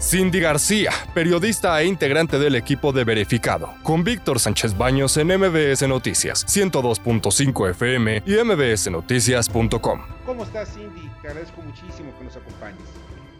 Cindy 0.00 0.38
García, 0.38 0.92
periodista 1.12 1.80
e 1.82 1.86
integrante 1.86 2.38
del 2.38 2.54
equipo 2.54 2.92
de 2.92 3.02
Verificado, 3.02 3.74
con 3.82 4.04
Víctor 4.04 4.38
Sánchez 4.38 4.78
Baños 4.78 5.16
en 5.16 5.26
MBS 5.26 5.88
Noticias, 5.88 6.46
102.5 6.46 7.70
FM 7.70 8.22
y 8.24 8.36
mbsnoticias.com. 8.44 10.00
¿Cómo 10.24 10.44
estás, 10.44 10.72
Cindy? 10.72 11.10
Te 11.20 11.28
agradezco 11.28 11.62
muchísimo 11.62 12.16
que 12.16 12.24
nos 12.24 12.36
acompañes. 12.36 12.80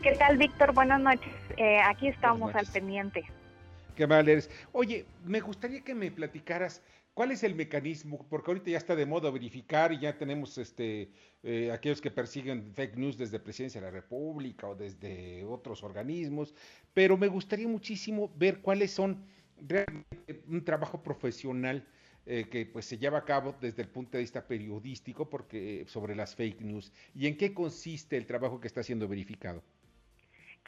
¿Qué 0.02 0.16
tal, 0.16 0.36
Víctor? 0.36 0.72
Buenas 0.74 1.01
noches. 1.01 1.33
Eh, 1.56 1.79
aquí 1.81 2.08
estamos 2.08 2.53
al 2.56 2.67
pendiente. 2.67 3.31
Qué 3.99 4.06
mal 4.06 4.28
eres. 4.28 4.49
Oye, 4.71 5.06
me 5.24 5.40
gustaría 5.40 5.80
que 5.80 5.92
me 5.92 6.12
platicaras 6.12 6.83
cuál 7.15 7.33
es 7.33 7.42
el 7.42 7.56
mecanismo, 7.56 8.24
porque 8.30 8.53
ahorita 8.53 8.71
ya 8.71 8.78
está 8.78 8.94
de 8.94 9.04
moda 9.04 9.28
verificar 9.28 9.92
y 9.92 9.98
ya 9.98 10.17
tenemos 10.17 10.56
este 10.56 11.10
eh, 11.42 11.72
aquellos 11.72 12.01
que 12.01 12.12
persiguen 12.12 12.72
fake 12.74 12.97
news 12.97 13.19
desde 13.19 13.40
Presidencia 13.40 13.80
de 13.80 13.88
la 13.88 13.90
República 13.90 14.69
o 14.69 14.76
desde 14.76 15.42
otros 15.42 15.83
organismos, 15.83 16.55
pero 16.95 17.16
me 17.16 17.27
gustaría 17.27 17.66
muchísimo 17.66 18.30
ver 18.37 18.61
cuáles 18.61 18.93
son 18.93 19.27
realmente 19.66 20.45
un 20.46 20.65
trabajo 20.65 21.02
profesional 21.02 21.85
eh, 22.24 22.46
que 22.49 22.66
pues 22.66 22.85
se 22.85 22.99
lleva 22.99 23.19
a 23.19 23.24
cabo 23.24 23.57
desde 23.60 23.83
el 23.83 23.88
punto 23.88 24.16
de 24.16 24.23
vista 24.23 24.46
periodístico 24.46 25.29
porque 25.29 25.87
sobre 25.88 26.15
las 26.15 26.37
fake 26.37 26.60
news 26.60 26.93
y 27.16 27.27
en 27.27 27.37
qué 27.37 27.52
consiste 27.52 28.16
el 28.16 28.27
trabajo 28.27 28.60
que 28.60 28.69
está 28.69 28.85
siendo 28.85 29.09
verificado. 29.09 29.60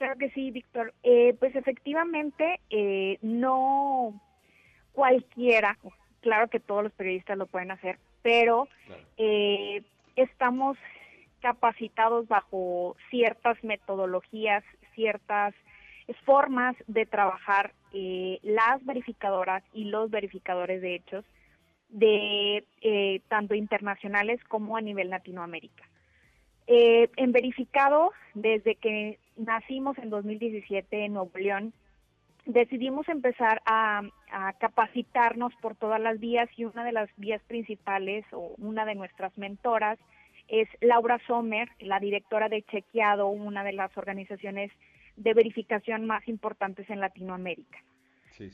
Claro 0.01 0.17
que 0.17 0.31
sí, 0.31 0.51
Víctor. 0.51 0.95
Eh, 1.03 1.37
pues 1.39 1.55
efectivamente, 1.55 2.59
eh, 2.71 3.19
no 3.21 4.19
cualquiera, 4.93 5.77
claro 6.23 6.49
que 6.49 6.59
todos 6.59 6.85
los 6.85 6.93
periodistas 6.93 7.37
lo 7.37 7.47
pueden 7.47 7.71
hacer, 7.71 7.99
pero 8.23 8.67
eh, 9.19 9.83
estamos 10.17 10.79
capacitados 11.41 12.27
bajo 12.29 12.97
ciertas 13.11 13.63
metodologías, 13.63 14.65
ciertas 14.95 15.55
formas 16.25 16.77
de 16.87 17.05
trabajar 17.05 17.75
las 17.93 18.83
verificadoras 18.87 19.63
y 19.75 19.85
los 19.85 20.11
verificadores 20.11 20.81
de 20.81 20.95
hechos 20.95 21.27
de 21.91 23.21
tanto 23.29 23.55
internacionales 23.55 24.43
como 24.45 24.79
a 24.79 24.81
nivel 24.81 25.11
Latinoamérica. 25.11 25.85
en 26.67 27.33
verificado, 27.33 28.13
desde 28.35 28.77
que 28.77 29.19
nacimos 29.41 29.99
en 29.99 30.11
2017 30.11 31.05
en 31.05 31.15
Nuevo 31.15 31.31
León, 31.37 31.73
decidimos 32.47 33.09
empezar 33.09 33.63
a, 33.67 34.03
capacitarnos 34.61 35.53
por 35.61 35.75
todas 35.75 36.01
las 36.01 36.21
vías 36.21 36.49
y 36.57 36.65
una 36.65 36.85
de 36.85 36.93
las 36.93 37.11
vías 37.17 37.43
principales 37.49 38.25
o 38.33 38.55
una 38.59 38.85
de 38.85 38.95
nuestras 38.95 39.37
mentoras 39.37 39.99
es 40.47 40.69
Laura 40.81 41.21
Sommer, 41.27 41.69
la 41.81 41.99
directora 41.99 42.49
de 42.49 42.63
Chequeado, 42.63 43.29
una 43.29 43.65
de 43.65 43.73
las 43.73 43.97
organizaciones 43.97 44.71
de 45.17 45.35
verificación 45.35 46.07
más 46.07 46.27
importantes 46.29 46.89
en 46.91 47.01
Latinoamérica. 47.01 47.79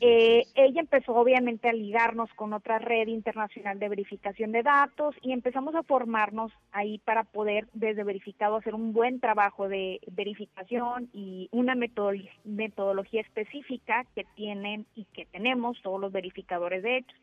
Eh, 0.01 0.45
ella 0.55 0.81
empezó 0.81 1.15
obviamente 1.15 1.69
a 1.69 1.73
ligarnos 1.73 2.33
con 2.35 2.53
otra 2.53 2.79
red 2.79 3.09
internacional 3.09 3.79
de 3.79 3.89
verificación 3.89 4.53
de 4.53 4.63
datos 4.63 5.15
y 5.23 5.33
empezamos 5.33 5.75
a 5.75 5.83
formarnos 5.83 6.53
ahí 6.73 6.99
para 6.99 7.25
poder 7.25 7.69
desde 7.73 8.05
verificado 8.05 8.57
hacer 8.57 8.75
un 8.75 8.93
buen 8.93 9.21
trabajo 9.21 9.69
de 9.69 10.01
verificación 10.11 11.09
y 11.13 11.49
una 11.53 11.75
metodología 11.75 13.21
específica 13.21 14.05
que 14.15 14.25
tienen 14.35 14.87
y 14.95 15.05
que 15.07 15.27
tenemos 15.27 15.81
todos 15.83 16.01
los 16.01 16.13
verificadores 16.13 16.83
de 16.83 16.99
hechos. 16.99 17.19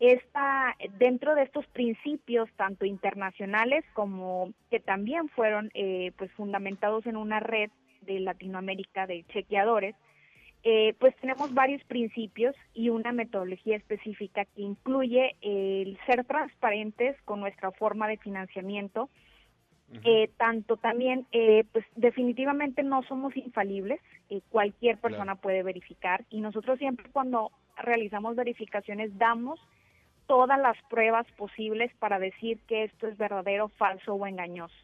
Esta, 0.00 0.76
dentro 0.98 1.34
de 1.34 1.42
estos 1.42 1.66
principios, 1.68 2.48
tanto 2.56 2.84
internacionales 2.84 3.84
como 3.94 4.52
que 4.70 4.78
también 4.78 5.28
fueron 5.28 5.70
eh, 5.74 6.12
pues 6.16 6.30
fundamentados 6.32 7.04
en 7.06 7.16
una 7.16 7.40
red 7.40 7.70
de 8.02 8.20
Latinoamérica 8.20 9.08
de 9.08 9.24
chequeadores, 9.24 9.96
eh, 10.64 10.94
pues 10.98 11.14
tenemos 11.16 11.54
varios 11.54 11.82
principios 11.84 12.54
y 12.74 12.88
una 12.88 13.12
metodología 13.12 13.76
específica 13.76 14.44
que 14.44 14.62
incluye 14.62 15.36
el 15.40 15.98
ser 16.06 16.24
transparentes 16.24 17.20
con 17.22 17.40
nuestra 17.40 17.70
forma 17.70 18.08
de 18.08 18.16
financiamiento, 18.16 19.08
eh, 20.04 20.28
tanto 20.36 20.76
también, 20.76 21.26
eh, 21.32 21.64
pues 21.72 21.86
definitivamente 21.96 22.82
no 22.82 23.02
somos 23.04 23.34
infalibles, 23.36 24.00
cualquier 24.50 24.98
persona 24.98 25.36
puede 25.36 25.62
verificar 25.62 26.24
y 26.28 26.42
nosotros 26.42 26.78
siempre 26.78 27.08
cuando 27.10 27.50
realizamos 27.76 28.36
verificaciones 28.36 29.16
damos 29.16 29.58
todas 30.26 30.60
las 30.60 30.76
pruebas 30.90 31.26
posibles 31.38 31.90
para 31.98 32.18
decir 32.18 32.60
que 32.66 32.84
esto 32.84 33.06
es 33.06 33.16
verdadero, 33.16 33.68
falso 33.70 34.12
o 34.14 34.26
engañoso. 34.26 34.76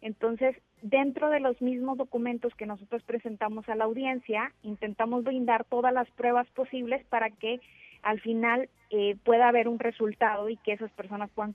Entonces, 0.00 0.56
dentro 0.82 1.30
de 1.30 1.40
los 1.40 1.60
mismos 1.62 1.96
documentos 1.96 2.54
que 2.56 2.66
nosotros 2.66 3.02
presentamos 3.04 3.68
a 3.68 3.76
la 3.76 3.84
audiencia, 3.84 4.52
intentamos 4.62 5.24
brindar 5.24 5.64
todas 5.64 5.94
las 5.94 6.10
pruebas 6.10 6.48
posibles 6.50 7.04
para 7.06 7.30
que 7.30 7.60
al 8.02 8.20
final 8.20 8.68
eh, 8.90 9.16
pueda 9.24 9.48
haber 9.48 9.68
un 9.68 9.78
resultado 9.78 10.48
y 10.48 10.56
que 10.58 10.72
esas 10.72 10.90
personas 10.92 11.30
puedan 11.30 11.54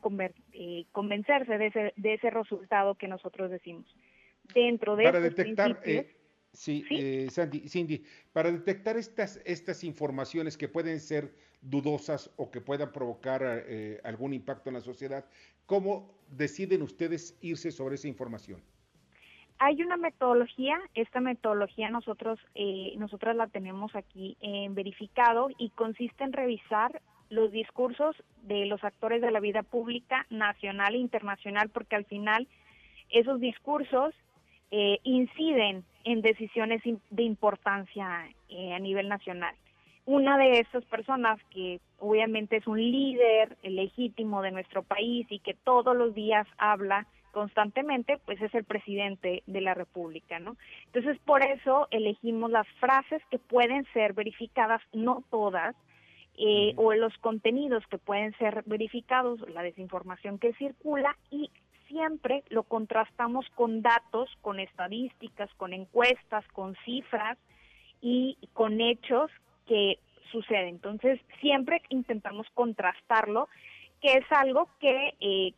eh, 0.54 0.86
convencerse 0.94 1.58
de 1.58 1.68
ese, 1.68 1.94
de 1.98 2.14
ese 2.14 2.30
resultado 2.30 2.96
que 2.96 3.10
nosotros 3.10 3.52
decimos. 3.52 3.86
Dentro 4.54 4.96
de 4.96 5.04
para 5.04 5.20
detectar, 5.20 5.82
eh, 5.84 6.16
sí, 6.54 6.86
Sandy, 7.30 7.68
Cindy, 7.68 8.06
para 8.32 8.50
detectar 8.50 8.96
estas, 8.96 9.42
estas 9.44 9.84
informaciones 9.84 10.58
que 10.58 10.70
pueden 10.70 11.02
ser 11.02 11.34
dudosas 11.60 12.32
o 12.38 12.50
que 12.50 12.62
puedan 12.62 12.94
provocar 12.94 13.44
algún 14.06 14.32
impacto 14.34 14.70
en 14.70 14.76
la 14.76 14.82
sociedad, 14.82 15.26
¿cómo 15.66 16.18
deciden 16.30 16.82
ustedes 16.82 17.38
irse 17.42 17.72
sobre 17.72 17.96
esa 17.96 18.08
información? 18.08 18.62
Hay 19.60 19.82
una 19.82 19.98
metodología, 19.98 20.80
esta 20.94 21.20
metodología 21.20 21.90
nosotros, 21.90 22.40
eh, 22.54 22.94
nosotras 22.98 23.36
la 23.36 23.48
tenemos 23.48 23.96
aquí 23.96 24.38
en 24.40 24.76
verificado 24.76 25.50
y 25.58 25.70
consiste 25.72 26.24
en 26.24 26.34
revisar 26.34 27.02
los 27.30 27.52
discursos 27.52 28.16
de 28.44 28.68
los 28.68 28.84
actores 28.84 29.22
de 29.22 29.32
la 29.32 29.40
vida 29.40 29.64
pública 29.64 30.28
nacional 30.30 30.94
e 30.94 31.00
internacional, 31.00 31.70
porque 31.70 31.96
al 31.96 32.06
final 32.06 32.48
esos 33.10 33.40
discursos 33.40 34.14
eh, 34.70 35.00
inciden 35.04 35.84
en 36.04 36.22
decisiones 36.22 36.82
de 37.10 37.24
importancia 37.24 38.30
eh, 38.50 38.74
a 38.74 38.80
nivel 38.80 39.10
nacional. 39.10 39.56
Una 40.06 40.38
de 40.38 40.60
esas 40.60 40.86
personas 40.86 41.40
que 41.50 41.82
obviamente 42.00 42.58
es 42.58 42.68
un 42.68 42.80
líder 42.80 43.58
legítimo 43.64 44.42
de 44.42 44.52
nuestro 44.52 44.84
país 44.84 45.26
y 45.30 45.40
que 45.40 45.54
todos 45.54 45.96
los 45.98 46.14
días 46.14 46.48
habla 46.58 47.08
constantemente, 47.32 48.20
pues 48.26 48.42
es 48.42 48.54
el 48.56 48.64
presidente 48.64 49.44
de 49.46 49.62
la 49.62 49.74
República, 49.74 50.40
¿no? 50.40 50.58
Entonces, 50.86 51.18
por 51.26 51.44
eso 51.44 51.88
elegimos 51.92 52.52
las 52.52 52.68
frases 52.80 53.22
que 53.30 53.40
pueden 53.40 53.86
ser 53.94 54.14
verificadas, 54.14 54.82
no 54.94 55.24
todas, 55.30 55.76
eh, 56.40 56.74
o 56.76 56.94
los 56.94 57.18
contenidos 57.18 57.84
que 57.88 57.98
pueden 57.98 58.32
ser 58.38 58.64
verificados, 58.68 59.40
la 59.50 59.64
desinformación 59.64 60.38
que 60.38 60.54
circula 60.54 61.18
y 61.32 61.50
siempre 61.88 62.44
lo 62.50 62.64
contrastamos 62.64 63.48
con 63.56 63.82
datos, 63.82 64.30
con 64.42 64.60
estadísticas, 64.60 65.50
con 65.56 65.74
encuestas, 65.74 66.46
con 66.50 66.76
cifras 66.86 67.38
y 68.02 68.38
con 68.54 68.82
hechos 68.82 69.32
que 69.66 69.98
suceden. 70.32 70.76
Entonces, 70.76 71.20
siempre 71.42 71.82
intentamos 71.90 72.48
contrastarlo, 72.54 73.48
que 74.02 74.14
es 74.14 74.26
algo 74.32 74.70
que 74.80 75.16
eh, 75.20 75.54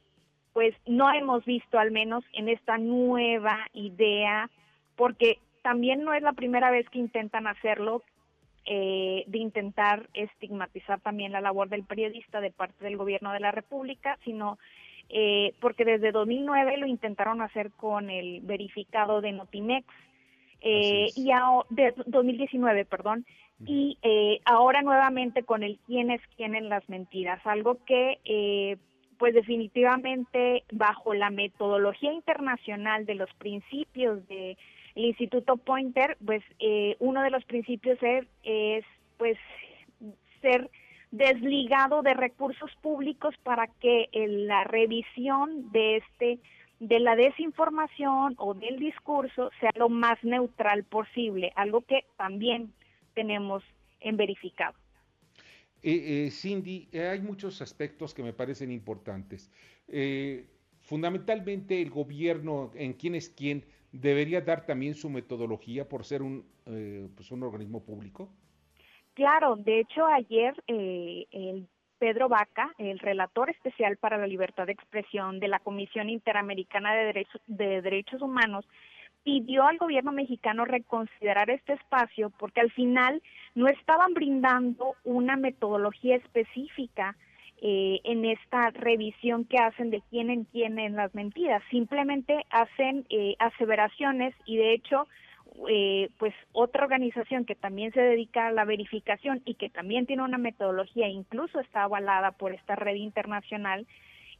pues 0.53 0.75
no 0.85 1.11
hemos 1.13 1.45
visto 1.45 1.79
al 1.79 1.91
menos 1.91 2.23
en 2.33 2.49
esta 2.49 2.77
nueva 2.77 3.67
idea, 3.73 4.49
porque 4.95 5.39
también 5.61 6.03
no 6.03 6.13
es 6.13 6.21
la 6.21 6.33
primera 6.33 6.71
vez 6.71 6.89
que 6.89 6.99
intentan 6.99 7.47
hacerlo, 7.47 8.03
eh, 8.65 9.23
de 9.27 9.37
intentar 9.37 10.09
estigmatizar 10.13 10.99
también 10.99 11.31
la 11.31 11.41
labor 11.41 11.69
del 11.69 11.83
periodista 11.83 12.41
de 12.41 12.51
parte 12.51 12.83
del 12.83 12.97
gobierno 12.97 13.31
de 13.33 13.39
la 13.39 13.51
República, 13.51 14.17
sino 14.23 14.59
eh, 15.09 15.53
porque 15.59 15.85
desde 15.85 16.11
2009 16.11 16.77
lo 16.77 16.85
intentaron 16.85 17.41
hacer 17.41 17.71
con 17.71 18.09
el 18.09 18.41
verificado 18.41 19.21
de 19.21 19.31
Notimex, 19.31 19.87
eh, 20.61 21.07
y 21.15 21.31
de 21.69 21.93
2019, 22.05 22.85
perdón, 22.85 23.25
y 23.65 23.97
eh, 24.01 24.39
ahora 24.45 24.81
nuevamente 24.81 25.43
con 25.43 25.63
el 25.63 25.79
quién 25.85 26.11
es 26.11 26.21
quién 26.35 26.55
en 26.55 26.69
las 26.69 26.87
mentiras, 26.89 27.45
algo 27.45 27.77
que 27.85 28.19
eh, 28.25 28.77
pues 29.19 29.33
definitivamente 29.33 30.63
bajo 30.71 31.13
la 31.13 31.29
metodología 31.29 32.13
internacional 32.13 33.05
de 33.05 33.15
los 33.15 33.29
principios 33.33 34.25
del 34.29 34.57
Instituto 34.95 35.57
Pointer, 35.57 36.17
pues 36.25 36.41
eh, 36.59 36.95
uno 36.99 37.21
de 37.21 37.29
los 37.29 37.43
principios 37.43 37.99
es, 38.01 38.25
es 38.43 38.85
pues 39.17 39.37
ser 40.41 40.71
desligado 41.11 42.01
de 42.01 42.13
recursos 42.13 42.71
públicos 42.81 43.35
para 43.43 43.67
que 43.67 44.09
la 44.13 44.63
revisión 44.63 45.69
de 45.71 45.97
este 45.97 46.39
de 46.79 46.99
la 46.99 47.17
desinformación 47.17 48.35
o 48.37 48.53
del 48.53 48.79
discurso 48.79 49.51
sea 49.59 49.71
lo 49.75 49.89
más 49.89 50.17
neutral 50.23 50.85
posible, 50.85 51.51
algo 51.57 51.81
que 51.81 52.05
también 52.15 52.71
tenemos 53.15 53.63
en 53.99 54.15
verificado. 54.15 54.77
Eh, 55.81 56.25
eh, 56.27 56.31
Cindy, 56.31 56.89
eh, 56.91 57.07
hay 57.07 57.21
muchos 57.21 57.61
aspectos 57.61 58.13
que 58.13 58.23
me 58.23 58.33
parecen 58.33 58.71
importantes. 58.71 59.51
fundamentalmente 60.81 61.81
el 61.81 61.89
gobierno, 61.89 62.71
en 62.75 62.93
quién 62.93 63.15
es 63.15 63.29
quién, 63.29 63.63
debería 63.91 64.41
dar 64.41 64.65
también 64.65 64.95
su 64.95 65.09
metodología 65.09 65.87
por 65.87 66.05
ser 66.05 66.21
un, 66.21 66.45
eh, 66.65 67.07
pues 67.15 67.31
un 67.31 67.43
organismo 67.43 67.83
público? 67.83 68.29
Claro, 69.13 69.55
de 69.55 69.81
hecho 69.81 70.05
ayer 70.05 70.53
eh, 70.67 71.25
el 71.31 71.67
Pedro 71.97 72.29
Vaca, 72.29 72.73
el 72.77 72.99
relator 72.99 73.49
especial 73.49 73.97
para 73.97 74.17
la 74.17 74.27
libertad 74.27 74.67
de 74.67 74.71
expresión 74.71 75.39
de 75.39 75.49
la 75.49 75.59
Comisión 75.59 76.09
Interamericana 76.09 76.95
de 76.95 77.05
Derechos, 77.05 77.41
de 77.47 77.81
Derechos 77.81 78.21
Humanos, 78.21 78.65
pidió 79.29 79.63
al 79.67 79.77
gobierno 79.77 80.11
mexicano 80.11 80.65
reconsiderar 80.65 81.51
este 81.51 81.73
espacio 81.73 82.31
porque 82.31 82.61
al 82.61 82.71
final 82.71 83.21
no 83.53 83.67
estaban 83.67 84.15
brindando 84.15 84.95
una 85.03 85.35
metodología 85.35 86.15
específica 86.15 87.15
eh, 87.61 87.99
en 88.05 88.25
esta 88.25 88.71
revisión 88.71 89.45
que 89.45 89.59
hacen 89.59 89.91
de 89.91 90.01
quién 90.09 90.31
en 90.31 90.45
quién 90.45 90.79
en 90.79 90.95
las 90.95 91.13
mentiras. 91.13 91.61
Simplemente 91.69 92.43
hacen 92.49 93.05
eh, 93.11 93.35
aseveraciones 93.37 94.33
y 94.47 94.57
de 94.57 94.73
hecho, 94.73 95.07
eh, 95.69 96.09
pues 96.17 96.33
otra 96.51 96.85
organización 96.85 97.45
que 97.45 97.53
también 97.53 97.91
se 97.91 98.01
dedica 98.01 98.47
a 98.47 98.51
la 98.51 98.65
verificación 98.65 99.43
y 99.45 99.53
que 99.53 99.69
también 99.69 100.07
tiene 100.07 100.23
una 100.23 100.39
metodología, 100.39 101.07
incluso 101.07 101.59
está 101.59 101.83
avalada 101.83 102.31
por 102.31 102.51
esta 102.51 102.75
red 102.75 102.95
internacional, 102.95 103.85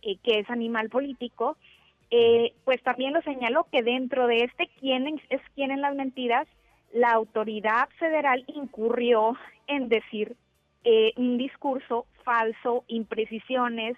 que 0.02 0.40
es 0.40 0.50
Animal 0.50 0.90
Político, 0.90 1.58
pues 2.66 2.82
también 2.84 3.14
lo 3.14 3.22
señaló 3.22 3.68
que 3.72 3.84
dentro 3.84 4.28
de 4.28 4.44
este 4.44 4.70
quién 4.80 5.08
es 5.30 5.42
quién 5.54 5.72
en 5.72 5.82
las 5.82 5.96
mentiras, 5.96 6.48
la 6.94 7.12
autoridad 7.12 7.90
federal 8.00 8.44
incurrió 8.48 9.36
en 9.68 9.90
decir 9.90 10.36
eh, 10.84 11.14
un 11.18 11.38
discurso 11.38 12.06
falso, 12.24 12.84
imprecisiones 12.88 13.98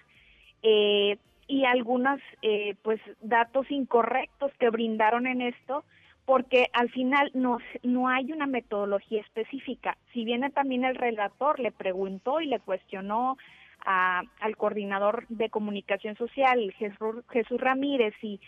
eh, 0.62 1.16
y 1.46 1.64
algunos 1.64 2.20
eh, 2.42 2.74
pues 2.82 3.00
datos 3.20 3.70
incorrectos 3.70 4.52
que 4.58 4.70
brindaron 4.70 5.26
en 5.26 5.42
esto 5.42 5.84
porque 6.24 6.68
al 6.72 6.90
final 6.90 7.30
no, 7.34 7.58
no 7.82 8.08
hay 8.08 8.32
una 8.32 8.46
metodología 8.46 9.20
específica. 9.20 9.96
Si 10.12 10.24
viene 10.24 10.50
también 10.50 10.84
el 10.84 10.94
relator, 10.94 11.58
le 11.58 11.72
preguntó 11.72 12.40
y 12.40 12.46
le 12.46 12.60
cuestionó 12.60 13.38
a, 13.84 14.22
al 14.40 14.56
coordinador 14.56 15.26
de 15.28 15.50
comunicación 15.50 16.16
social, 16.16 16.72
Jesús, 16.78 17.60
Ramírez, 17.60 18.14
si, 18.20 18.40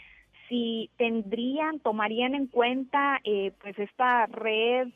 si 0.48 0.90
tendrían, 0.96 1.81
tomarían 1.81 2.34
en 2.34 2.46
cuenta 2.46 3.20
eh, 3.25 3.52
pues 3.60 3.78
esta 3.78 4.26
red 4.26 4.88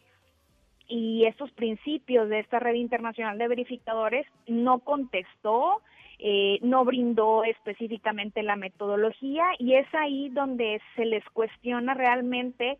y 0.88 1.26
estos 1.26 1.50
principios 1.52 2.28
de 2.28 2.40
esta 2.40 2.58
red 2.58 2.74
internacional 2.74 3.36
de 3.36 3.48
verificadores 3.48 4.26
no 4.46 4.78
contestó, 4.80 5.82
eh, 6.18 6.58
no 6.62 6.84
brindó 6.84 7.44
específicamente 7.44 8.42
la 8.42 8.56
metodología 8.56 9.44
y 9.58 9.74
es 9.74 9.86
ahí 9.94 10.30
donde 10.30 10.80
se 10.96 11.04
les 11.04 11.24
cuestiona 11.30 11.94
realmente 11.94 12.78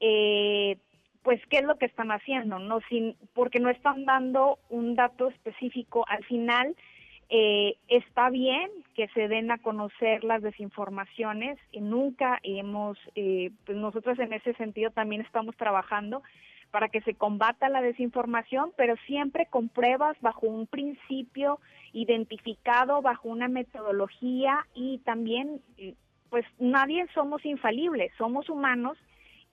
eh, 0.00 0.76
pues 1.22 1.40
qué 1.48 1.58
es 1.58 1.64
lo 1.64 1.76
que 1.76 1.86
están 1.86 2.12
haciendo, 2.12 2.60
no 2.60 2.80
sin 2.88 3.16
porque 3.34 3.58
no 3.58 3.70
están 3.70 4.04
dando 4.04 4.58
un 4.68 4.94
dato 4.94 5.28
específico 5.28 6.04
al 6.06 6.24
final 6.24 6.76
eh, 7.28 7.76
está 7.88 8.30
bien 8.30 8.70
que 8.94 9.08
se 9.08 9.28
den 9.28 9.50
a 9.50 9.58
conocer 9.58 10.22
las 10.22 10.42
desinformaciones 10.42 11.58
y 11.72 11.80
nunca 11.80 12.38
hemos 12.42 12.98
eh, 13.14 13.50
pues 13.64 13.76
nosotros 13.76 14.18
en 14.18 14.32
ese 14.32 14.54
sentido 14.54 14.90
también 14.90 15.22
estamos 15.22 15.56
trabajando 15.56 16.22
para 16.70 16.88
que 16.88 17.00
se 17.02 17.14
combata 17.14 17.68
la 17.68 17.80
desinformación, 17.80 18.72
pero 18.76 18.96
siempre 19.06 19.46
con 19.46 19.68
pruebas 19.68 20.16
bajo 20.20 20.46
un 20.46 20.66
principio 20.66 21.58
identificado, 21.92 23.00
bajo 23.02 23.28
una 23.28 23.48
metodología 23.48 24.66
y 24.74 24.98
también, 24.98 25.62
eh, 25.78 25.94
pues 26.28 26.44
nadie 26.58 27.06
somos 27.14 27.44
infalibles, 27.44 28.12
somos 28.18 28.50
humanos 28.50 28.98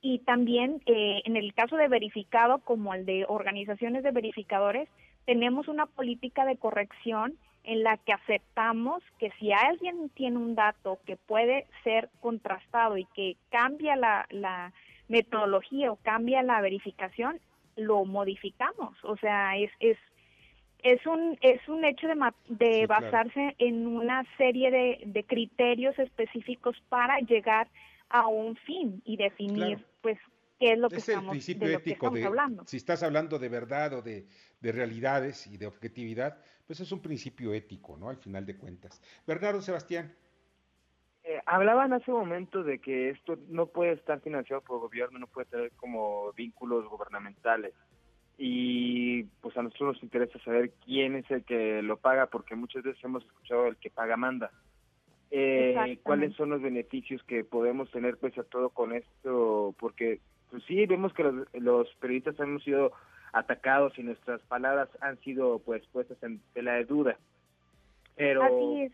y 0.01 0.19
también 0.19 0.81
eh, 0.85 1.21
en 1.23 1.37
el 1.37 1.53
caso 1.53 1.77
de 1.77 1.87
verificado 1.87 2.59
como 2.59 2.93
el 2.93 3.05
de 3.05 3.25
organizaciones 3.27 4.03
de 4.03 4.11
verificadores, 4.11 4.89
tenemos 5.25 5.69
una 5.69 5.85
política 5.85 6.43
de 6.43 6.57
corrección 6.57 7.35
en 7.63 7.83
la 7.83 7.97
que 7.97 8.13
aceptamos 8.13 9.01
que 9.19 9.31
si 9.39 9.51
alguien 9.51 10.09
tiene 10.09 10.37
un 10.37 10.55
dato 10.55 10.99
que 11.05 11.15
puede 11.15 11.67
ser 11.83 12.09
contrastado 12.19 12.97
y 12.97 13.05
que 13.15 13.37
cambia 13.49 13.95
la, 13.95 14.25
la 14.29 14.73
metodología 15.07 15.91
o 15.91 15.97
cambia 15.97 16.43
la 16.43 16.61
verificación, 16.61 17.39
lo 17.75 18.05
modificamos. 18.05 18.95
O 19.03 19.15
sea, 19.17 19.57
es, 19.57 19.71
es, 19.79 19.97
es, 20.83 21.05
un, 21.05 21.37
es 21.41 21.67
un 21.67 21.85
hecho 21.85 22.07
de, 22.07 22.15
de 22.49 22.85
basarse 22.85 23.55
en 23.59 23.87
una 23.87 24.25
serie 24.37 24.69
de, 24.69 25.01
de, 25.05 25.23
criterios 25.23 25.97
específicos 25.97 26.81
para 26.89 27.19
llegar 27.19 27.67
a 28.09 28.27
un 28.27 28.55
fin 28.57 29.01
y 29.05 29.17
definir, 29.17 29.85
pues, 30.01 30.19
qué 30.63 30.73
es 30.73 30.79
lo 30.79 30.89
que 30.89 30.95
estamos, 30.97 31.45
de 31.45 31.73
ético 31.73 32.07
hablando. 32.07 32.63
Si 32.65 32.77
estás 32.77 33.03
hablando 33.03 33.37
de 33.37 33.49
verdad 33.49 33.93
o 33.93 34.01
de, 34.01 34.27
de 34.61 34.71
realidades 34.71 35.45
y 35.47 35.57
de 35.57 35.67
objetividad, 35.67 36.37
pues 36.65 36.79
es 36.79 36.91
un 36.91 37.01
principio 37.01 37.53
ético, 37.53 37.97
¿no? 37.97 38.09
Al 38.09 38.17
final 38.17 38.45
de 38.45 38.55
cuentas. 38.55 39.01
Bernardo 39.27 39.61
Sebastián. 39.61 40.15
Eh, 41.25 41.39
hablaban 41.45 41.91
hace 41.93 42.11
un 42.11 42.19
momento 42.19 42.63
de 42.63 42.79
que 42.79 43.09
esto 43.09 43.37
no 43.49 43.67
puede 43.67 43.93
estar 43.93 44.21
financiado 44.21 44.61
por 44.61 44.77
el 44.77 44.81
gobierno, 44.81 45.19
no 45.19 45.27
puede 45.27 45.47
tener 45.47 45.71
como 45.73 46.31
vínculos 46.33 46.87
gubernamentales. 46.87 47.73
Y 48.37 49.23
pues 49.41 49.55
a 49.57 49.63
nosotros 49.63 49.95
nos 49.95 50.03
interesa 50.03 50.39
saber 50.39 50.71
quién 50.85 51.15
es 51.15 51.29
el 51.29 51.43
que 51.43 51.81
lo 51.81 51.97
paga, 51.97 52.27
porque 52.27 52.55
muchas 52.55 52.83
veces 52.83 53.03
hemos 53.03 53.23
escuchado 53.25 53.67
el 53.67 53.77
que 53.77 53.89
paga 53.89 54.15
manda. 54.15 54.51
Eh, 55.29 55.99
¿Cuáles 56.03 56.35
son 56.35 56.51
los 56.51 56.61
beneficios 56.61 57.23
que 57.23 57.43
podemos 57.43 57.89
tener 57.91 58.17
pese 58.17 58.41
a 58.41 58.43
todo 58.43 58.69
con 58.69 58.93
esto? 58.93 59.73
Porque 59.79 60.19
pues 60.53 60.63
sí, 60.65 60.85
vemos 60.85 61.11
que 61.15 61.23
los, 61.23 61.47
los 61.53 61.89
periodistas 61.95 62.39
hemos 62.39 62.63
sido 62.63 62.91
atacados 63.31 63.97
y 63.97 64.03
nuestras 64.03 64.39
palabras 64.41 64.87
han 65.01 65.19
sido 65.21 65.57
pues 65.57 65.83
puestas 65.87 66.21
en 66.21 66.39
tela 66.53 66.73
de 66.73 66.85
duda. 66.85 67.17
Pero 68.15 68.43
Así 68.43 68.83
es. 68.83 68.91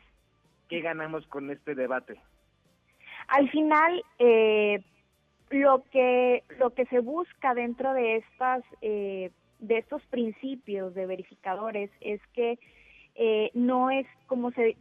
¿qué 0.69 0.79
ganamos 0.79 1.27
con 1.27 1.51
este 1.51 1.75
debate? 1.75 2.17
Al 3.27 3.49
final, 3.49 4.05
eh, 4.19 4.81
lo 5.49 5.83
que 5.91 6.45
lo 6.59 6.69
que 6.73 6.85
se 6.85 6.99
busca 6.99 7.53
dentro 7.53 7.91
de 7.91 8.15
estas 8.15 8.63
eh, 8.81 9.29
de 9.59 9.79
estos 9.79 10.01
principios 10.03 10.93
de 10.93 11.07
verificadores 11.07 11.91
es 11.99 12.21
que 12.27 12.57
eh, 13.15 13.51
no 13.53 13.91
es 13.91 14.07
como 14.27 14.51
se 14.51 14.77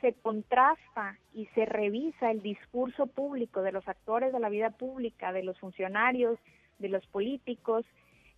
se 0.00 0.12
contrasta 0.14 1.18
y 1.32 1.46
se 1.54 1.66
revisa 1.66 2.30
el 2.30 2.42
discurso 2.42 3.06
público 3.06 3.62
de 3.62 3.72
los 3.72 3.86
actores 3.88 4.32
de 4.32 4.40
la 4.40 4.48
vida 4.48 4.70
pública, 4.70 5.32
de 5.32 5.42
los 5.42 5.58
funcionarios, 5.58 6.38
de 6.78 6.88
los 6.88 7.06
políticos, 7.06 7.84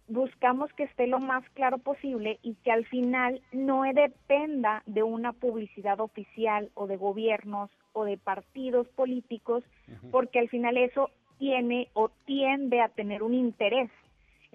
buscamos 0.09 0.73
que 0.75 0.85
esté 0.85 1.07
lo 1.07 1.19
más 1.19 1.49
claro 1.51 1.79
posible 1.79 2.39
y 2.43 2.55
que 2.57 2.71
al 2.71 2.87
final 2.87 3.41
no 3.53 3.83
dependa 3.83 4.83
de 4.87 5.03
una 5.03 5.33
publicidad 5.33 6.01
oficial 6.01 6.71
o 6.75 6.87
de 6.87 6.97
gobiernos 6.97 7.71
o 7.93 8.05
de 8.05 8.17
partidos 8.17 8.87
políticos, 8.89 9.65
porque 10.11 10.39
al 10.39 10.49
final 10.49 10.77
eso 10.77 11.11
tiene 11.39 11.89
o 11.95 12.11
tiende 12.25 12.81
a 12.81 12.89
tener 12.89 13.23
un 13.23 13.35
interés. 13.35 13.91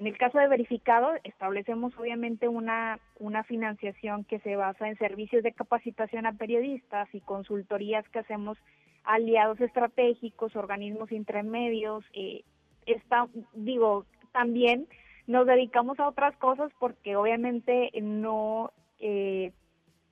En 0.01 0.07
el 0.07 0.17
caso 0.17 0.39
de 0.39 0.47
verificado, 0.47 1.11
establecemos 1.23 1.95
obviamente 1.95 2.47
una, 2.47 2.97
una 3.19 3.43
financiación 3.43 4.23
que 4.23 4.39
se 4.39 4.55
basa 4.55 4.87
en 4.87 4.97
servicios 4.97 5.43
de 5.43 5.53
capacitación 5.53 6.25
a 6.25 6.31
periodistas 6.31 7.07
y 7.13 7.21
consultorías 7.21 8.03
que 8.09 8.17
hacemos 8.17 8.57
aliados 9.03 9.61
estratégicos, 9.61 10.55
organismos 10.55 11.11
intermedios. 11.11 12.03
Eh, 12.13 12.43
está, 12.87 13.27
digo, 13.53 14.07
también 14.31 14.87
nos 15.27 15.45
dedicamos 15.45 15.99
a 15.99 16.07
otras 16.07 16.35
cosas 16.37 16.71
porque 16.79 17.15
obviamente 17.15 17.91
no 18.01 18.71
eh, 18.97 19.51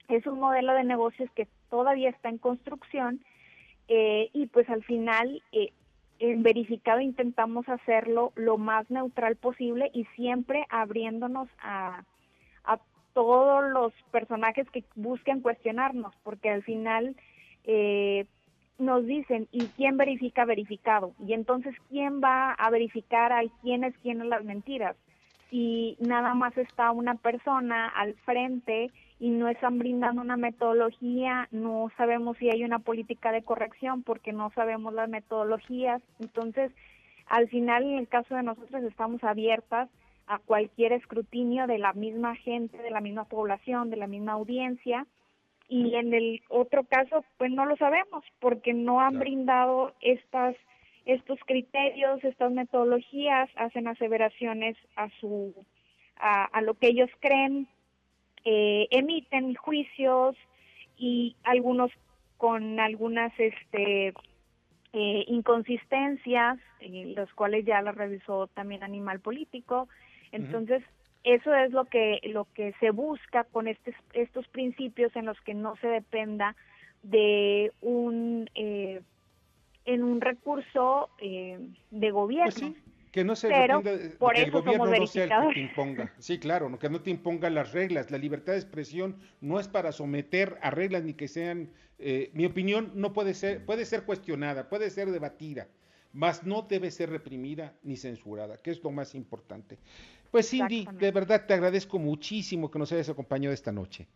es 0.07 0.23
un 0.27 0.39
modelo 0.39 0.75
de 0.75 0.83
negocios 0.83 1.31
que 1.31 1.47
todavía 1.71 2.11
está 2.11 2.29
en 2.29 2.37
construcción 2.37 3.21
eh, 3.87 4.29
y 4.33 4.45
pues 4.45 4.69
al 4.69 4.83
final 4.83 5.41
eh, 5.51 5.73
en 6.19 6.43
verificado 6.43 6.99
intentamos 6.99 7.67
hacerlo 7.69 8.31
lo 8.35 8.57
más 8.57 8.89
neutral 8.89 9.35
posible 9.35 9.89
y 9.93 10.05
siempre 10.15 10.65
abriéndonos 10.69 11.49
a, 11.61 12.03
a 12.63 12.79
todos 13.13 13.63
los 13.71 13.93
personajes 14.11 14.69
que 14.69 14.83
busquen 14.95 15.41
cuestionarnos 15.41 16.13
porque 16.23 16.49
al 16.49 16.63
final 16.63 17.15
eh, 17.63 18.25
nos 18.77 19.05
dicen, 19.05 19.47
¿y 19.51 19.65
quién 19.75 19.97
verifica 19.97 20.45
verificado? 20.45 21.13
Y 21.25 21.33
entonces, 21.33 21.75
¿quién 21.89 22.21
va 22.21 22.53
a 22.53 22.69
verificar 22.69 23.33
a 23.33 23.41
quién 23.61 23.83
es 23.83 23.93
quién 23.97 24.27
las 24.29 24.43
mentiras? 24.43 24.95
si 25.49 25.97
nada 25.99 26.33
más 26.33 26.57
está 26.57 26.91
una 26.91 27.15
persona 27.15 27.87
al 27.87 28.13
frente 28.25 28.91
y 29.19 29.29
no 29.29 29.49
están 29.49 29.79
brindando 29.79 30.21
una 30.21 30.37
metodología, 30.37 31.47
no 31.51 31.91
sabemos 31.97 32.37
si 32.37 32.49
hay 32.49 32.63
una 32.63 32.79
política 32.79 33.31
de 33.31 33.43
corrección 33.43 34.03
porque 34.03 34.31
no 34.31 34.49
sabemos 34.51 34.93
las 34.93 35.09
metodologías. 35.09 36.01
Entonces, 36.19 36.71
al 37.27 37.49
final, 37.49 37.83
en 37.83 37.97
el 37.97 38.07
caso 38.07 38.35
de 38.35 38.43
nosotros, 38.43 38.81
estamos 38.83 39.23
abiertas 39.23 39.89
a 40.27 40.39
cualquier 40.39 40.93
escrutinio 40.93 41.67
de 41.67 41.79
la 41.79 41.91
misma 41.93 42.35
gente, 42.35 42.77
de 42.77 42.91
la 42.91 43.01
misma 43.01 43.25
población, 43.25 43.89
de 43.89 43.97
la 43.97 44.07
misma 44.07 44.33
audiencia. 44.33 45.05
Y 45.67 45.95
en 45.95 46.13
el 46.13 46.41
otro 46.47 46.83
caso, 46.85 47.25
pues 47.37 47.51
no 47.51 47.65
lo 47.65 47.75
sabemos 47.75 48.23
porque 48.39 48.73
no 48.73 49.01
han 49.01 49.19
brindado 49.19 49.93
estas 50.01 50.55
estos 51.05 51.39
criterios, 51.45 52.23
estas 52.23 52.51
metodologías, 52.51 53.49
hacen 53.55 53.87
aseveraciones 53.87 54.77
a 54.95 55.09
su 55.19 55.55
a, 56.19 56.61
lo 56.61 56.73
que 56.73 56.87
ellos 56.87 57.09
creen, 57.21 57.67
eh, 58.45 58.87
emiten 58.91 59.55
juicios 59.55 60.35
y 60.97 61.35
algunos 61.43 61.91
con 62.37 62.79
algunas 62.79 63.31
este 63.39 64.13
eh, 64.93 65.25
inconsistencias, 65.27 66.57
eh, 66.79 67.13
los 67.15 67.31
cuales 67.33 67.65
ya 67.65 67.81
lo 67.81 67.91
revisó 67.91 68.47
también 68.47 68.83
Animal 68.83 69.19
Político. 69.19 69.87
Entonces, 70.31 70.83
eso 71.23 71.53
es 71.53 71.71
lo 71.71 71.85
que 71.85 72.19
lo 72.23 72.45
que 72.53 72.73
se 72.79 72.91
busca 72.91 73.43
con 73.43 73.67
estos 73.67 73.93
estos 74.13 74.47
principios 74.47 75.15
en 75.15 75.25
los 75.25 75.39
que 75.41 75.53
no 75.53 75.75
se 75.77 75.87
dependa 75.87 76.55
de 77.03 77.71
un 77.81 78.49
eh, 78.55 79.01
en 79.85 80.03
un 80.03 80.21
recurso 80.21 81.09
eh, 81.19 81.59
de 81.91 82.11
gobierno. 82.11 82.71
Pues 82.71 82.83
que 83.11 83.23
no 83.23 83.35
se 83.35 83.49
Pero 83.49 83.81
por 84.19 84.35
que 84.35 84.43
el 84.43 84.51
gobierno 84.51 84.85
no 84.85 85.07
sea 85.07 85.23
el 85.23 85.47
que 85.47 85.53
te 85.53 85.59
imponga. 85.61 86.13
Sí, 86.19 86.39
claro, 86.39 86.77
que 86.77 86.89
no 86.89 87.01
te 87.01 87.09
imponga 87.09 87.49
las 87.49 87.71
reglas. 87.71 88.11
La 88.11 88.17
libertad 88.17 88.53
de 88.53 88.59
expresión 88.59 89.17
no 89.41 89.59
es 89.59 89.67
para 89.67 89.91
someter 89.91 90.57
a 90.61 90.69
reglas 90.69 91.03
ni 91.03 91.13
que 91.13 91.27
sean. 91.27 91.69
Eh, 91.97 92.29
mi 92.33 92.45
opinión 92.45 92.91
no 92.95 93.13
puede 93.13 93.33
ser, 93.33 93.65
puede 93.65 93.85
ser 93.85 94.03
cuestionada, 94.03 94.69
puede 94.69 94.89
ser 94.89 95.09
debatida, 95.11 95.67
mas 96.13 96.45
no 96.45 96.61
debe 96.61 96.91
ser 96.91 97.09
reprimida 97.09 97.73
ni 97.83 97.97
censurada, 97.97 98.57
que 98.57 98.71
es 98.71 98.83
lo 98.83 98.91
más 98.91 99.15
importante. 99.15 99.77
Pues 100.31 100.49
Cindy, 100.49 100.87
de 100.93 101.11
verdad 101.11 101.45
te 101.45 101.55
agradezco 101.55 101.97
muchísimo 101.97 102.69
que 102.69 102.79
nos 102.79 102.91
hayas 102.91 103.09
acompañado 103.09 103.53
esta 103.53 103.71
noche. 103.71 104.07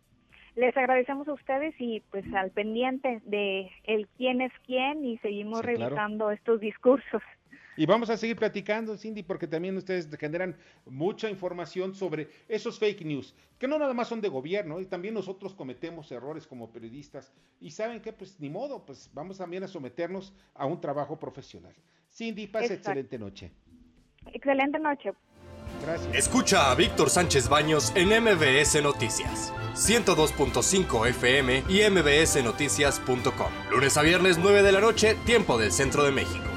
Les 0.56 0.76
agradecemos 0.76 1.26
a 1.26 1.32
ustedes 1.32 1.74
y 1.80 2.00
pues 2.12 2.24
al 2.32 2.52
pendiente 2.52 3.20
de 3.24 3.70
el 3.82 4.06
quién 4.16 4.40
es 4.40 4.52
quién 4.64 5.04
y 5.04 5.18
seguimos 5.18 5.64
revisando 5.64 6.30
estos 6.30 6.60
discursos. 6.60 7.22
Y 7.76 7.86
vamos 7.86 8.10
a 8.10 8.16
seguir 8.16 8.36
platicando, 8.36 8.96
Cindy, 8.96 9.22
porque 9.22 9.46
también 9.46 9.76
ustedes 9.76 10.08
generan 10.18 10.56
mucha 10.86 11.28
información 11.28 11.94
sobre 11.94 12.28
esos 12.48 12.78
fake 12.78 13.04
news, 13.04 13.34
que 13.58 13.68
no 13.68 13.78
nada 13.78 13.94
más 13.94 14.08
son 14.08 14.20
de 14.20 14.28
gobierno, 14.28 14.80
y 14.80 14.86
también 14.86 15.14
nosotros 15.14 15.54
cometemos 15.54 16.10
errores 16.12 16.46
como 16.46 16.70
periodistas. 16.70 17.32
Y 17.60 17.70
saben 17.70 18.00
que, 18.00 18.12
pues 18.12 18.38
ni 18.40 18.48
modo, 18.48 18.84
pues 18.84 19.10
vamos 19.12 19.38
también 19.38 19.64
a 19.64 19.68
someternos 19.68 20.32
a 20.54 20.66
un 20.66 20.80
trabajo 20.80 21.18
profesional. 21.18 21.74
Cindy, 22.10 22.46
pase 22.46 22.74
excelente 22.74 23.18
noche. 23.18 23.50
Excelente 24.32 24.78
noche. 24.78 25.12
Gracias. 25.82 26.14
Escucha 26.14 26.70
a 26.70 26.74
Víctor 26.74 27.10
Sánchez 27.10 27.48
Baños 27.48 27.92
en 27.96 28.08
MBS 28.08 28.82
Noticias. 28.82 29.52
102.5 29.74 31.08
FM 31.08 31.64
y 31.68 31.90
mbsnoticias.com. 31.90 33.52
Lunes 33.70 33.96
a 33.96 34.02
viernes 34.02 34.38
9 34.38 34.62
de 34.62 34.72
la 34.72 34.80
noche, 34.80 35.16
tiempo 35.26 35.58
del 35.58 35.72
centro 35.72 36.04
de 36.04 36.12
México. 36.12 36.53